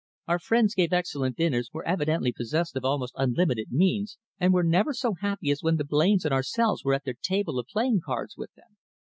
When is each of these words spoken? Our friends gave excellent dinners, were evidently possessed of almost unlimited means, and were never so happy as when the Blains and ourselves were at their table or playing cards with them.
Our 0.27 0.39
friends 0.39 0.73
gave 0.73 0.91
excellent 0.93 1.35
dinners, 1.37 1.69
were 1.71 1.85
evidently 1.87 2.31
possessed 2.35 2.75
of 2.75 2.83
almost 2.83 3.13
unlimited 3.17 3.67
means, 3.69 4.17
and 4.39 4.51
were 4.51 4.63
never 4.63 4.93
so 4.93 5.13
happy 5.21 5.51
as 5.51 5.61
when 5.61 5.75
the 5.75 5.85
Blains 5.85 6.25
and 6.25 6.33
ourselves 6.33 6.83
were 6.83 6.95
at 6.95 7.03
their 7.03 7.17
table 7.21 7.59
or 7.59 7.63
playing 7.71 8.01
cards 8.03 8.35
with 8.35 8.51
them. 8.55 8.77